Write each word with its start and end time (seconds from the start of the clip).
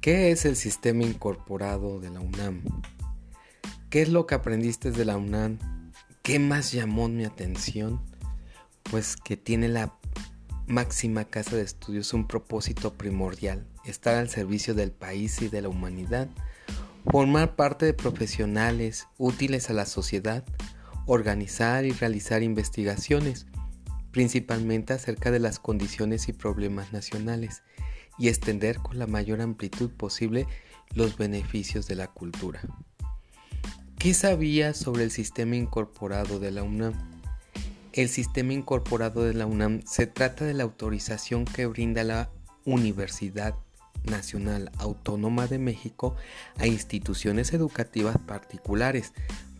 ¿Qué 0.00 0.30
es 0.30 0.46
el 0.46 0.56
sistema 0.56 1.02
incorporado 1.02 2.00
de 2.00 2.08
la 2.08 2.20
UNAM? 2.20 2.62
¿Qué 3.90 4.00
es 4.00 4.08
lo 4.08 4.26
que 4.26 4.34
aprendiste 4.34 4.92
de 4.92 5.04
la 5.04 5.18
UNAM? 5.18 5.58
¿Qué 6.22 6.38
más 6.38 6.72
llamó 6.72 7.06
mi 7.08 7.26
atención? 7.26 8.00
Pues 8.84 9.14
que 9.14 9.36
tiene 9.36 9.68
la 9.68 9.94
máxima 10.66 11.26
casa 11.26 11.56
de 11.56 11.64
estudios 11.64 12.14
un 12.14 12.26
propósito 12.26 12.94
primordial, 12.94 13.66
estar 13.84 14.14
al 14.14 14.30
servicio 14.30 14.72
del 14.72 14.90
país 14.90 15.42
y 15.42 15.48
de 15.48 15.60
la 15.60 15.68
humanidad, 15.68 16.30
formar 17.04 17.54
parte 17.54 17.84
de 17.84 17.92
profesionales 17.92 19.06
útiles 19.18 19.68
a 19.68 19.74
la 19.74 19.84
sociedad, 19.84 20.44
organizar 21.04 21.84
y 21.84 21.90
realizar 21.92 22.42
investigaciones, 22.42 23.46
principalmente 24.12 24.94
acerca 24.94 25.30
de 25.30 25.40
las 25.40 25.58
condiciones 25.58 26.26
y 26.30 26.32
problemas 26.32 26.90
nacionales, 26.90 27.62
y 28.20 28.28
extender 28.28 28.78
con 28.78 28.98
la 28.98 29.06
mayor 29.06 29.40
amplitud 29.40 29.90
posible 29.90 30.46
los 30.94 31.16
beneficios 31.16 31.88
de 31.88 31.96
la 31.96 32.06
cultura. 32.06 32.60
¿Qué 33.98 34.14
sabía 34.14 34.74
sobre 34.74 35.04
el 35.04 35.10
sistema 35.10 35.56
incorporado 35.56 36.38
de 36.38 36.50
la 36.50 36.62
UNAM? 36.62 36.94
El 37.92 38.08
sistema 38.08 38.52
incorporado 38.52 39.24
de 39.24 39.34
la 39.34 39.46
UNAM 39.46 39.82
se 39.84 40.06
trata 40.06 40.44
de 40.44 40.54
la 40.54 40.62
autorización 40.62 41.44
que 41.44 41.66
brinda 41.66 42.04
la 42.04 42.30
Universidad 42.64 43.56
Nacional 44.04 44.70
Autónoma 44.78 45.46
de 45.46 45.58
México 45.58 46.14
a 46.58 46.66
instituciones 46.66 47.52
educativas 47.52 48.16
particulares 48.18 49.12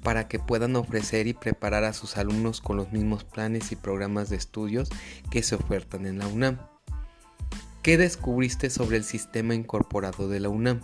para 0.03 0.29
que 0.29 0.39
puedan 0.39 0.77
ofrecer 0.77 1.27
y 1.27 1.35
preparar 1.35 1.85
a 1.85 1.93
sus 1.93 2.17
alumnos 2.17 2.61
con 2.61 2.77
los 2.77 2.93
mismos 2.93 3.25
planes 3.25 3.73
y 3.73 3.77
programas 3.77 4.31
de 4.31 4.37
estudios 4.37 4.91
que 5.31 5.43
se 5.43 5.55
ofertan 5.55 6.07
en 6.07 6.19
la 6.19 6.27
UNAM. 6.27 6.59
¿Qué 7.83 7.97
descubriste 7.97 8.69
sobre 8.69 8.99
el 8.99 9.05
sistema 9.05 9.55
incorporado 9.55 10.29
de 10.29 10.39
la 10.39 10.51
UNAM? 10.51 10.83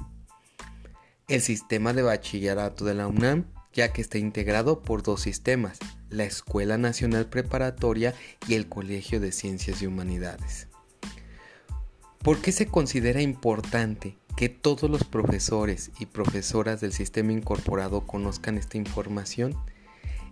El 1.28 1.42
sistema 1.42 1.92
de 1.92 2.00
bachillerato 2.00 2.86
de 2.86 2.94
la 2.94 3.06
UNAM, 3.06 3.44
ya 3.74 3.92
que 3.92 4.00
está 4.00 4.16
integrado 4.16 4.80
por 4.80 5.02
dos 5.02 5.20
sistemas, 5.20 5.78
la 6.08 6.24
Escuela 6.24 6.78
Nacional 6.78 7.26
Preparatoria 7.26 8.14
y 8.48 8.54
el 8.54 8.70
Colegio 8.70 9.20
de 9.20 9.32
Ciencias 9.32 9.82
y 9.82 9.86
Humanidades. 9.86 10.68
¿Por 12.22 12.40
qué 12.40 12.50
se 12.50 12.66
considera 12.66 13.20
importante 13.20 14.16
que 14.34 14.48
todos 14.48 14.88
los 14.88 15.04
profesores 15.04 15.90
y 15.98 16.06
profesoras 16.06 16.80
del 16.80 16.94
sistema 16.94 17.32
incorporado 17.32 18.06
conozcan 18.06 18.56
esta 18.56 18.78
información? 18.78 19.54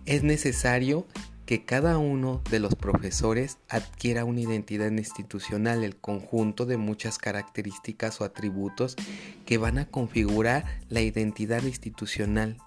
Es 0.07 0.23
necesario 0.23 1.05
que 1.45 1.63
cada 1.63 1.97
uno 1.97 2.41
de 2.49 2.59
los 2.59 2.75
profesores 2.75 3.59
adquiera 3.69 4.25
una 4.25 4.41
identidad 4.41 4.91
institucional, 4.91 5.83
el 5.83 5.95
conjunto 5.95 6.65
de 6.65 6.77
muchas 6.77 7.17
características 7.17 8.19
o 8.19 8.23
atributos 8.23 8.95
que 9.45 9.57
van 9.57 9.77
a 9.77 9.85
configurar 9.85 10.79
la 10.89 11.01
identidad 11.01 11.63
institucional 11.63 12.57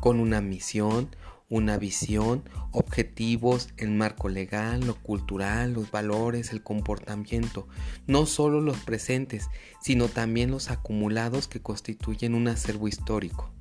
con 0.00 0.20
una 0.20 0.40
misión, 0.40 1.10
una 1.48 1.78
visión, 1.78 2.42
objetivos, 2.72 3.68
el 3.76 3.90
marco 3.90 4.28
legal, 4.28 4.80
lo 4.84 4.94
cultural, 4.94 5.74
los 5.74 5.90
valores, 5.90 6.52
el 6.52 6.62
comportamiento, 6.62 7.68
no 8.06 8.26
solo 8.26 8.60
los 8.60 8.78
presentes, 8.78 9.48
sino 9.80 10.08
también 10.08 10.50
los 10.50 10.70
acumulados 10.70 11.48
que 11.48 11.60
constituyen 11.60 12.34
un 12.34 12.48
acervo 12.48 12.88
histórico. 12.88 13.55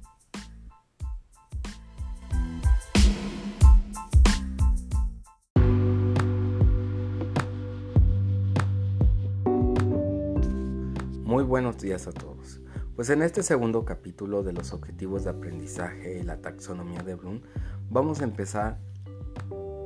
Buenos 11.46 11.78
días 11.78 12.08
a 12.08 12.11
todos. 12.11 12.60
Pues 12.95 13.10
en 13.10 13.22
este 13.22 13.44
segundo 13.44 13.86
capítulo 13.86 14.42
de 14.42 14.52
los 14.52 14.73
objetivos 14.73 15.23
de 15.23 15.30
aprendizaje 15.30 16.20
y 16.20 16.23
la 16.23 16.42
taxonomía 16.42 17.04
de 17.04 17.16
Bloom, 17.16 17.42
vamos 17.89 18.22
a 18.22 18.23
empezar 18.23 18.80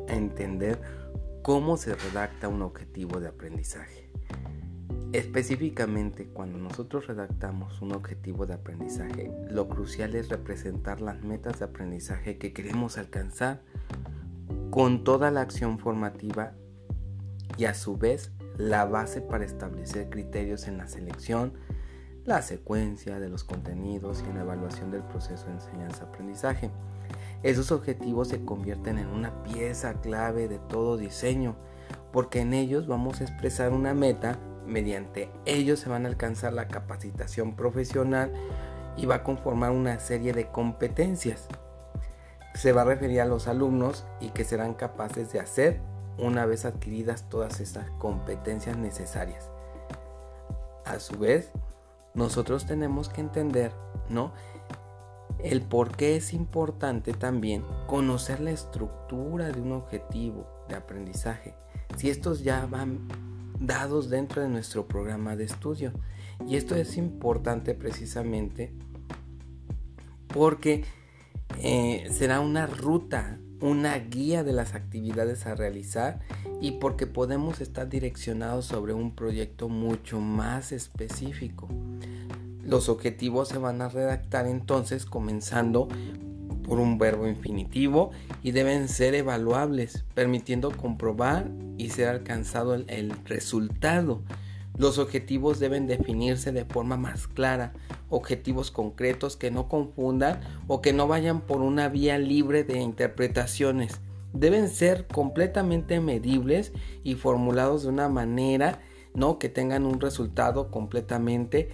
a 0.07 0.13
entender 0.13 0.81
cómo 1.43 1.75
se 1.75 1.95
redacta 1.95 2.47
un 2.47 2.61
objetivo 2.61 3.19
de 3.19 3.27
aprendizaje. 3.27 4.09
Específicamente, 5.11 6.27
cuando 6.27 6.59
nosotros 6.59 7.07
redactamos 7.07 7.81
un 7.81 7.93
objetivo 7.93 8.45
de 8.45 8.53
aprendizaje, 8.53 9.31
lo 9.49 9.67
crucial 9.67 10.15
es 10.15 10.29
representar 10.29 11.01
las 11.01 11.21
metas 11.23 11.59
de 11.59 11.65
aprendizaje 11.65 12.37
que 12.37 12.53
queremos 12.53 12.97
alcanzar 12.97 13.63
con 14.69 15.03
toda 15.03 15.29
la 15.31 15.41
acción 15.41 15.79
formativa 15.79 16.53
y 17.57 17.65
a 17.65 17.73
su 17.73 17.97
vez 17.97 18.31
la 18.59 18.83
base 18.83 19.21
para 19.21 19.45
establecer 19.45 20.09
criterios 20.09 20.67
en 20.67 20.77
la 20.77 20.87
selección, 20.89 21.53
la 22.25 22.41
secuencia 22.41 23.17
de 23.17 23.29
los 23.29 23.45
contenidos 23.45 24.21
y 24.21 24.29
en 24.29 24.35
la 24.35 24.41
evaluación 24.41 24.91
del 24.91 25.01
proceso 25.01 25.45
de 25.45 25.53
enseñanza-aprendizaje. 25.53 26.69
Esos 27.41 27.71
objetivos 27.71 28.27
se 28.27 28.43
convierten 28.43 28.99
en 28.99 29.07
una 29.07 29.43
pieza 29.43 29.93
clave 30.01 30.49
de 30.49 30.59
todo 30.59 30.97
diseño, 30.97 31.55
porque 32.11 32.41
en 32.41 32.53
ellos 32.53 32.85
vamos 32.85 33.21
a 33.21 33.23
expresar 33.23 33.71
una 33.71 33.93
meta, 33.93 34.37
mediante 34.67 35.31
ellos 35.45 35.79
se 35.79 35.87
van 35.87 36.05
a 36.05 36.09
alcanzar 36.09 36.51
la 36.51 36.67
capacitación 36.67 37.55
profesional 37.55 38.33
y 38.97 39.05
va 39.05 39.15
a 39.15 39.23
conformar 39.23 39.71
una 39.71 40.01
serie 40.01 40.33
de 40.33 40.51
competencias. 40.51 41.47
Se 42.55 42.73
va 42.73 42.81
a 42.81 42.85
referir 42.85 43.21
a 43.21 43.25
los 43.25 43.47
alumnos 43.47 44.05
y 44.19 44.31
que 44.31 44.43
serán 44.43 44.73
capaces 44.73 45.31
de 45.31 45.39
hacer 45.39 45.79
una 46.19 46.45
vez 46.45 46.65
adquiridas 46.65 47.29
todas 47.29 47.59
esas 47.59 47.89
competencias 47.91 48.77
necesarias. 48.77 49.49
A 50.85 50.99
su 50.99 51.17
vez, 51.17 51.51
nosotros 52.13 52.65
tenemos 52.65 53.09
que 53.09 53.21
entender, 53.21 53.71
¿no? 54.09 54.33
El 55.39 55.61
por 55.61 55.95
qué 55.95 56.15
es 56.15 56.33
importante 56.33 57.13
también 57.13 57.63
conocer 57.87 58.39
la 58.39 58.51
estructura 58.51 59.51
de 59.51 59.61
un 59.61 59.71
objetivo 59.71 60.47
de 60.67 60.75
aprendizaje. 60.75 61.55
Si 61.95 62.09
estos 62.09 62.43
ya 62.43 62.65
van 62.65 63.07
dados 63.59 64.09
dentro 64.09 64.41
de 64.41 64.49
nuestro 64.49 64.87
programa 64.87 65.35
de 65.35 65.43
estudio. 65.43 65.91
Y 66.47 66.55
esto 66.55 66.75
es 66.75 66.97
importante 66.97 67.73
precisamente 67.75 68.73
porque 70.27 70.85
eh, 71.61 72.07
será 72.11 72.39
una 72.39 72.65
ruta, 72.67 73.39
una 73.61 73.97
guía 73.97 74.43
de 74.43 74.53
las 74.53 74.75
actividades 74.75 75.45
a 75.45 75.55
realizar 75.55 76.19
y 76.61 76.71
porque 76.71 77.07
podemos 77.07 77.61
estar 77.61 77.89
direccionados 77.89 78.65
sobre 78.65 78.93
un 78.93 79.15
proyecto 79.15 79.69
mucho 79.69 80.19
más 80.19 80.71
específico. 80.71 81.67
Los 82.63 82.89
objetivos 82.89 83.49
se 83.49 83.57
van 83.57 83.81
a 83.81 83.89
redactar 83.89 84.45
entonces 84.47 85.05
comenzando 85.05 85.87
por 86.63 86.79
un 86.79 86.99
verbo 86.99 87.27
infinitivo 87.27 88.11
y 88.43 88.51
deben 88.51 88.87
ser 88.87 89.15
evaluables, 89.15 90.05
permitiendo 90.13 90.69
comprobar 90.71 91.49
y 91.77 91.89
ser 91.89 92.07
alcanzado 92.09 92.75
el, 92.75 92.85
el, 92.89 93.11
resultado. 93.25 94.21
Los 94.79 94.97
objetivos 94.97 95.59
deben 95.59 95.87
definirse 95.87 96.53
de 96.53 96.63
forma 96.63 96.95
más 96.95 97.27
clara, 97.27 97.73
objetivos 98.09 98.71
concretos 98.71 99.35
que 99.35 99.51
no 99.51 99.67
confundan 99.67 100.39
o 100.69 100.81
que 100.81 100.93
no 100.93 101.05
vayan 101.05 101.41
por 101.41 101.59
una 101.59 101.89
vía 101.89 102.17
libre 102.17 102.63
de 102.63 102.79
interpretaciones. 102.79 103.99
Deben 104.31 104.69
ser 104.69 105.05
completamente 105.05 105.99
medibles 105.99 106.71
y 107.03 107.15
formulados 107.15 107.83
de 107.83 107.89
una 107.89 108.07
manera 108.07 108.79
no 109.13 109.37
que 109.37 109.49
tengan 109.49 109.85
un 109.85 109.99
resultado 109.99 110.71
completamente 110.71 111.71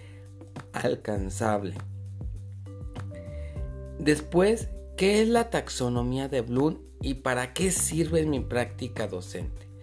alcanzable. 0.73 1.75
Después, 3.99 4.69
¿qué 4.97 5.21
es 5.21 5.27
la 5.29 5.51
taxonomía 5.51 6.27
de 6.27 6.41
Bloom 6.41 6.79
y 7.03 7.13
para 7.15 7.53
qué 7.53 7.69
sirve 7.69 8.21
en 8.21 8.31
mi 8.31 8.39
práctica 8.39 9.06
docente? 9.06 9.75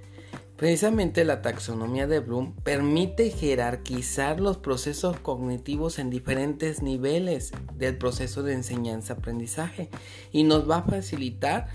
Precisamente 0.62 1.24
la 1.24 1.42
taxonomía 1.42 2.06
de 2.06 2.20
Bloom 2.20 2.54
permite 2.54 3.30
jerarquizar 3.30 4.38
los 4.38 4.58
procesos 4.58 5.18
cognitivos 5.18 5.98
en 5.98 6.08
diferentes 6.08 6.82
niveles 6.82 7.50
del 7.74 7.98
proceso 7.98 8.44
de 8.44 8.52
enseñanza-aprendizaje 8.52 9.90
y 10.30 10.44
nos 10.44 10.70
va 10.70 10.76
a 10.76 10.82
facilitar 10.84 11.66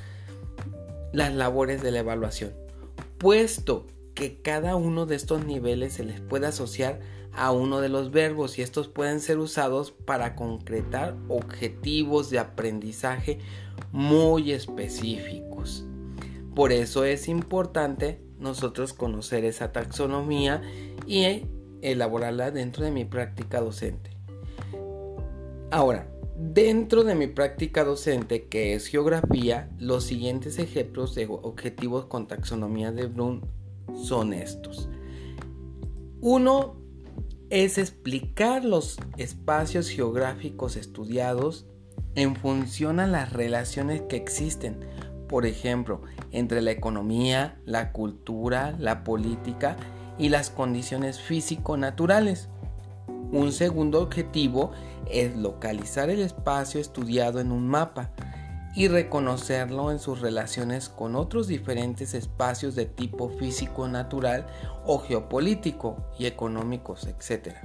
las 1.12 1.34
labores 1.34 1.84
de 1.84 1.92
la 1.92 2.00
evaluación, 2.00 2.54
puesto 3.18 3.88
que 4.16 4.42
cada 4.42 4.78
uno 4.78 5.06
de 5.06 5.18
estos 5.18 5.45
niveles 5.45 5.92
se 5.92 6.06
les 6.06 6.22
puede 6.22 6.48
asociar 6.48 7.01
a 7.34 7.51
uno 7.51 7.81
de 7.81 7.89
los 7.89 8.12
verbos 8.12 8.57
y 8.57 8.62
estos 8.62 8.88
pueden 8.88 9.19
ser 9.19 9.38
usados 9.38 9.92
para 9.92 10.34
concretar 10.34 11.13
objetivos 11.28 12.30
de 12.30 12.39
aprendizaje 12.39 13.39
muy 13.92 14.54
específicos. 14.54 15.47
Por 16.57 16.71
eso 16.71 17.04
es 17.04 17.27
importante 17.27 18.19
nosotros 18.39 18.92
conocer 18.92 19.45
esa 19.45 19.71
taxonomía 19.71 20.63
y 21.06 21.45
elaborarla 21.83 22.50
dentro 22.50 22.83
de 22.83 22.89
mi 22.89 23.06
práctica 23.06 23.62
docente. 23.62 24.18
Ahora, 25.69 26.12
dentro 26.36 27.04
de 27.04 27.13
mi 27.13 27.27
práctica 27.27 27.83
docente, 27.83 28.48
que 28.48 28.74
es 28.74 28.88
geografía, 28.88 29.69
los 29.77 30.06
siguientes 30.06 30.57
ejemplos 30.57 31.13
de 31.13 31.27
objetivos 31.27 32.07
con 32.07 32.25
taxonomía 32.27 32.92
de 32.92 33.06
Bloom 33.06 33.42
son 33.94 34.33
estos. 34.33 34.89
Uno 36.21 36.81
es 37.51 37.77
explicar 37.77 38.65
los 38.65 38.98
espacios 39.18 39.89
geográficos 39.89 40.75
estudiados 40.75 41.68
en 42.15 42.36
función 42.36 43.00
a 43.00 43.06
las 43.06 43.31
relaciones 43.31 44.01
que 44.10 44.15
existen, 44.15 44.80
por 45.27 45.45
ejemplo, 45.45 46.01
entre 46.31 46.62
la 46.62 46.71
economía, 46.71 47.59
la 47.65 47.91
cultura, 47.91 48.75
la 48.79 49.03
política 49.03 49.75
y 50.18 50.29
las 50.29 50.50
condiciones 50.50 51.19
físico-naturales. 51.19 52.50
Un 53.31 53.51
segundo 53.51 54.01
objetivo 54.01 54.71
es 55.12 55.35
localizar 55.35 56.09
el 56.09 56.21
espacio 56.21 56.79
estudiado 56.79 57.39
en 57.39 57.51
un 57.51 57.68
mapa 57.68 58.12
y 58.75 58.88
reconocerlo 58.88 59.91
en 59.91 60.00
sus 60.00 60.21
relaciones 60.21 60.88
con 60.88 61.15
otros 61.15 61.47
diferentes 61.47 62.13
espacios 62.13 62.75
de 62.75 62.85
tipo 62.85 63.29
físico-natural 63.29 64.45
o 64.85 65.00
geopolítico 65.00 65.97
y 66.19 66.27
económicos, 66.27 67.07
etc. 67.07 67.56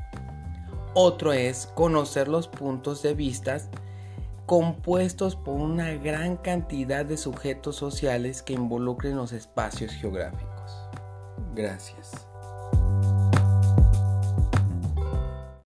Otro 0.95 1.33
es 1.33 1.67
conocer 1.75 2.29
los 2.29 2.49
puntos 2.49 3.03
de 3.03 3.15
vista 3.15 3.59
compuestos 4.47 5.37
por 5.37 5.55
una 5.55 5.93
gran 5.93 6.37
cantidad 6.37 7.05
de 7.05 7.17
sujetos 7.17 7.77
sociales 7.77 8.43
que 8.43 8.55
involucren 8.55 9.17
los 9.17 9.33
espacios 9.33 9.93
geográficos. 9.93 10.73
Gracias. 11.55 12.32